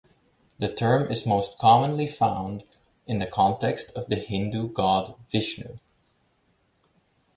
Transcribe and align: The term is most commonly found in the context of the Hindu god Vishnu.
The 0.57 0.73
term 0.73 1.11
is 1.11 1.27
most 1.27 1.59
commonly 1.59 2.07
found 2.07 2.63
in 3.05 3.19
the 3.19 3.27
context 3.27 3.91
of 3.95 4.07
the 4.07 4.15
Hindu 4.15 4.69
god 4.69 5.13
Vishnu. 5.29 5.77